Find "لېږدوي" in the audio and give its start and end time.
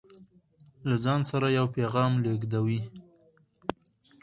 2.25-2.81